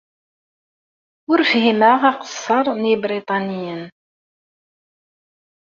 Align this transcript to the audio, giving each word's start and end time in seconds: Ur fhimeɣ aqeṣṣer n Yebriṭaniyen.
Ur 1.31 1.39
fhimeɣ 1.51 1.99
aqeṣṣer 2.09 2.65
n 2.81 2.83
Yebriṭaniyen. 2.89 3.83